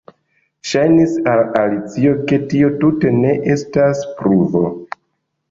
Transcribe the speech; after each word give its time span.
Ŝajnis 0.69 1.11
al 1.33 1.41
Alicio 1.59 2.15
ke 2.31 2.41
tio 2.55 2.73
tute 2.85 3.13
ne 3.19 3.35
estas 3.59 4.03
pruvo. 4.19 4.65